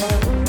love. 0.00 0.45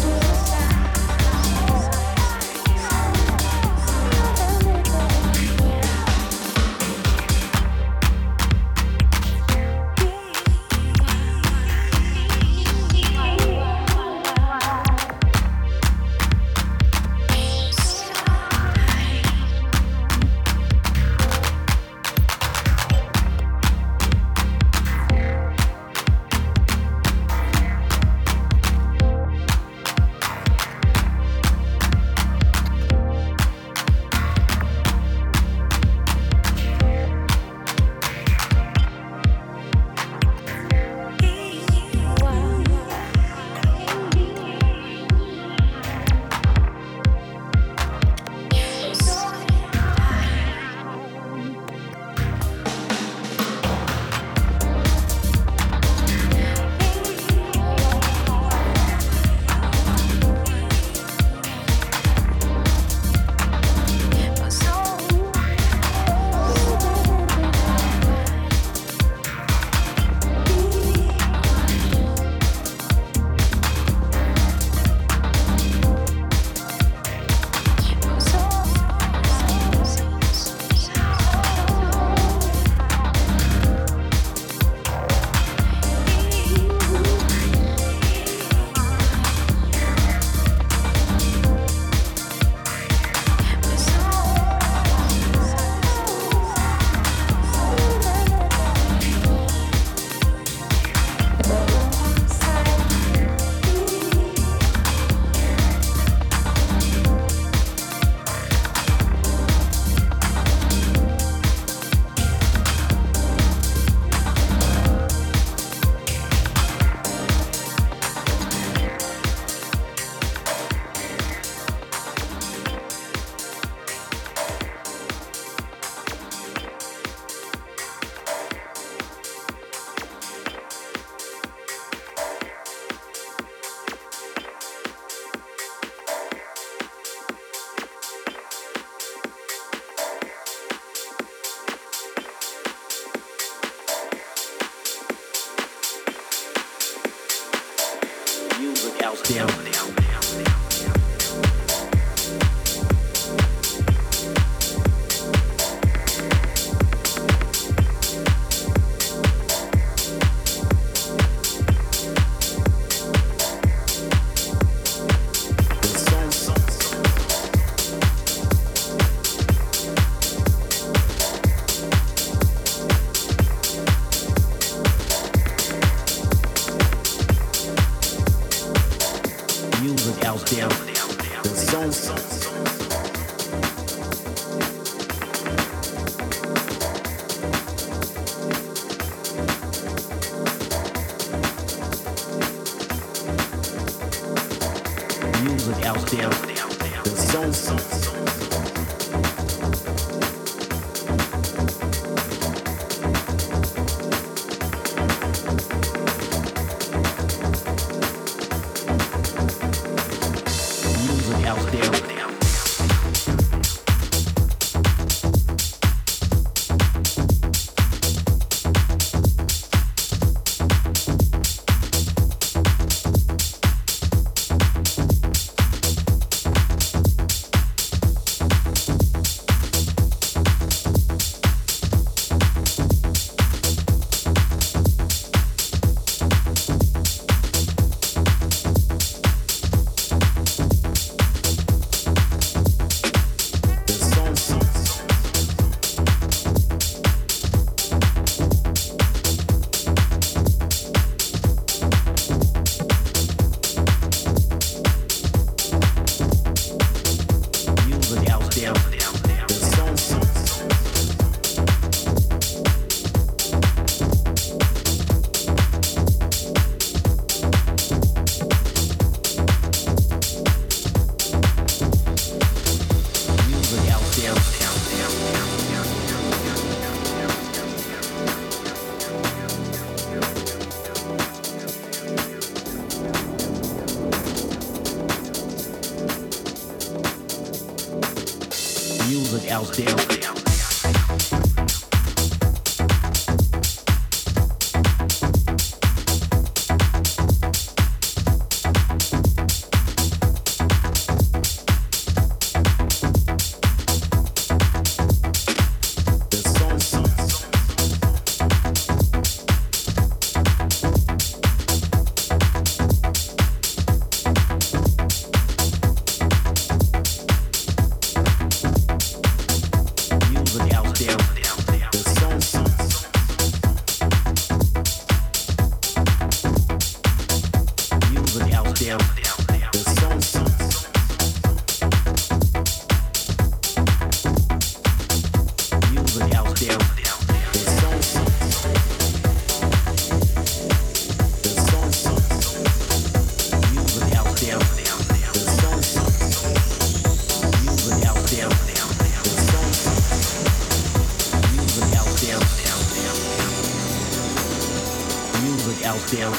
There. 356.07 356.29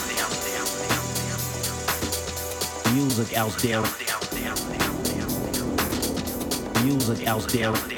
Music 2.92 3.36
out 7.26 7.42
there. 7.48 7.97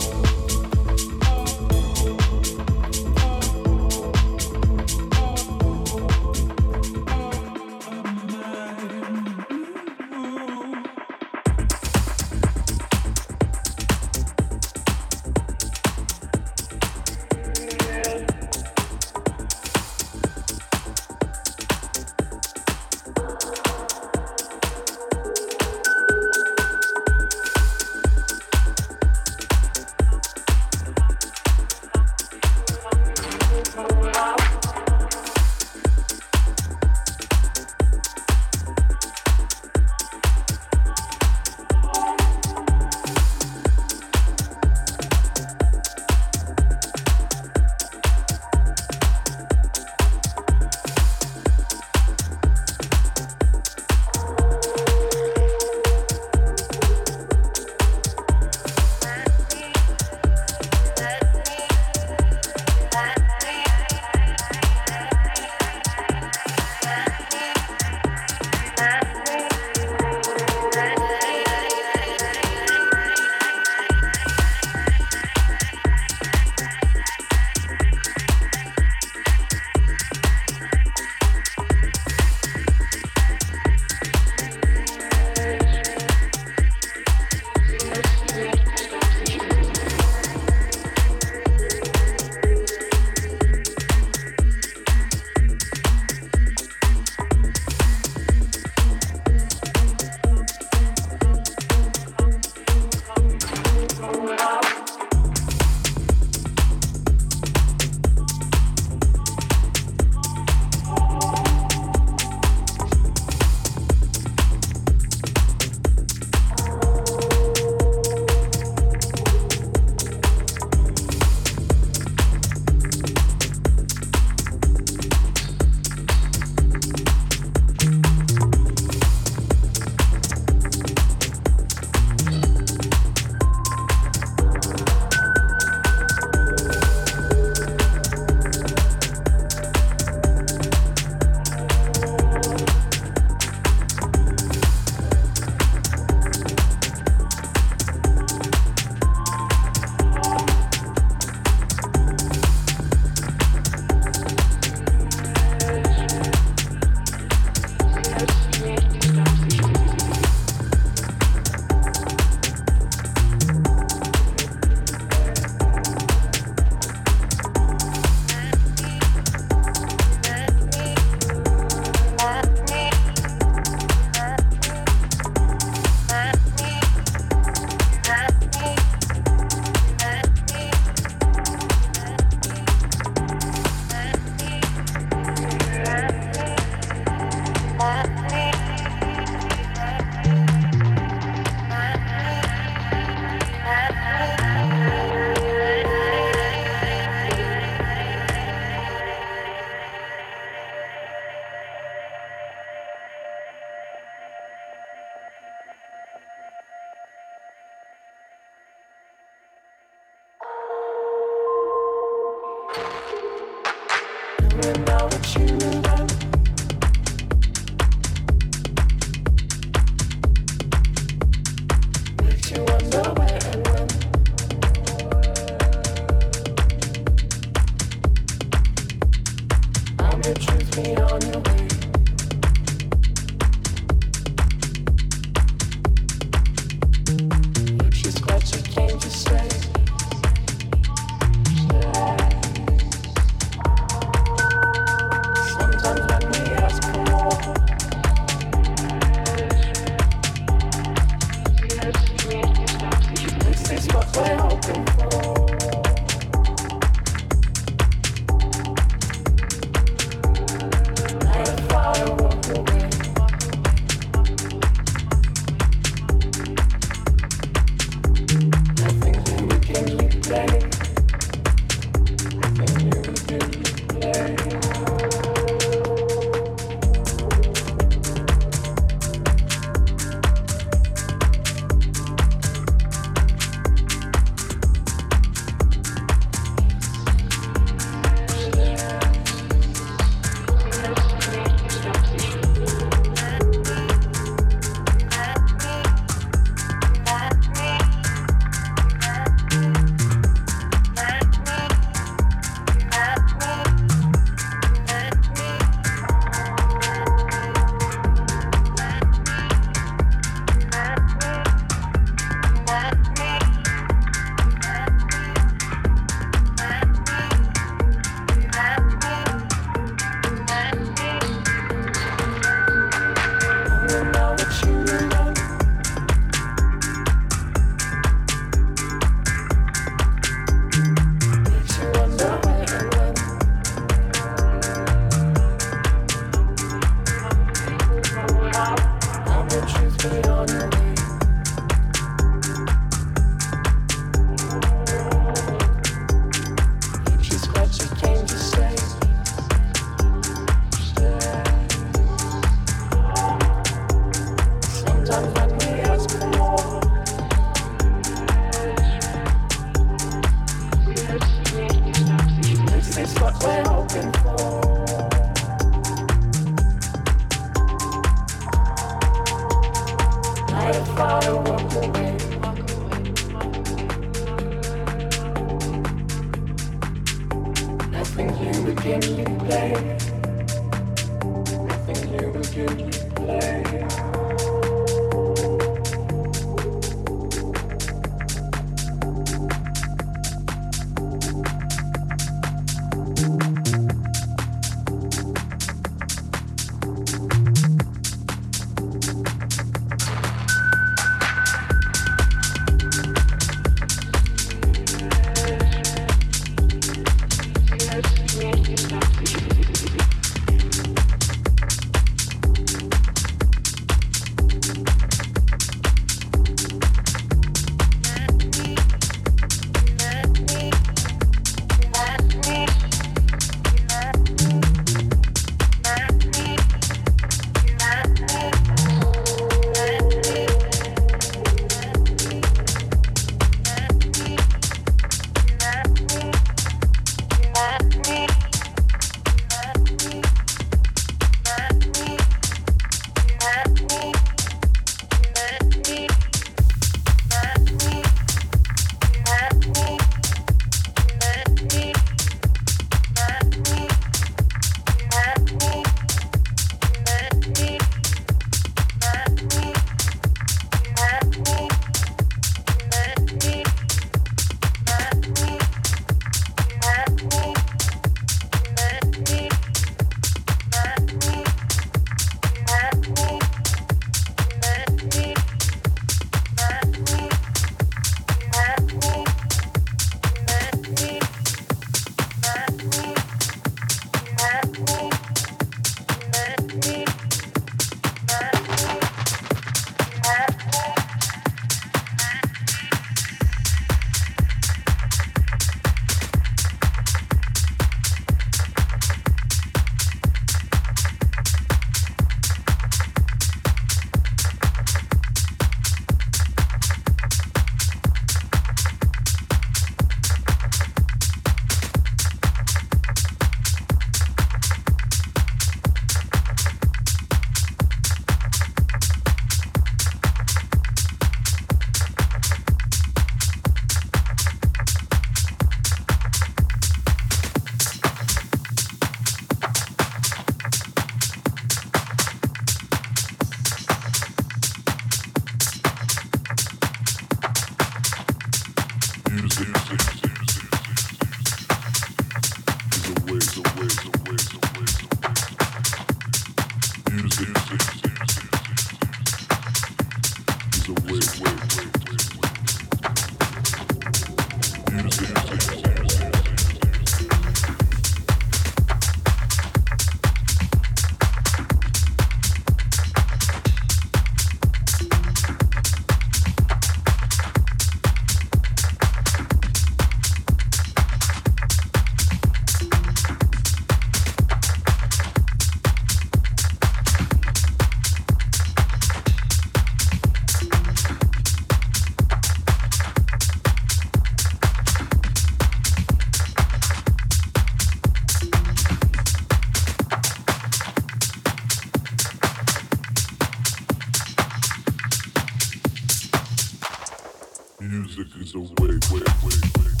music 598.17 598.41
is 598.41 598.55
a 598.55 598.59
way, 598.59 598.97
way, 599.11 599.21
way, 599.43 599.55
way. 599.79 600.00